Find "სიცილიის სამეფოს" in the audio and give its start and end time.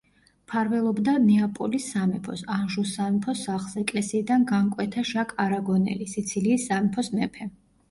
6.17-7.15